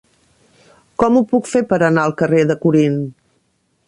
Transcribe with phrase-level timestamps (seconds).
[1.03, 2.97] Com ho puc fer per anar al carrer de Corint?